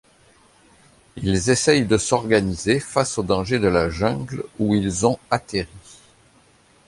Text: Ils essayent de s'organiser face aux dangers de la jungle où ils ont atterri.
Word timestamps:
Ils 1.17 1.51
essayent 1.51 1.85
de 1.85 1.99
s'organiser 1.99 2.79
face 2.79 3.19
aux 3.19 3.23
dangers 3.23 3.59
de 3.59 3.67
la 3.67 3.91
jungle 3.91 4.43
où 4.57 4.73
ils 4.73 5.05
ont 5.05 5.19
atterri. 5.29 5.67